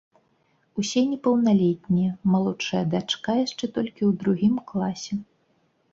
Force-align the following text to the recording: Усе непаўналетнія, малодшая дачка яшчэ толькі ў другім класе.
Усе 0.83 1.01
непаўналетнія, 1.09 2.11
малодшая 2.37 2.83
дачка 2.97 3.31
яшчэ 3.45 3.65
толькі 3.79 4.03
ў 4.11 4.23
другім 4.25 4.55
класе. 4.73 5.13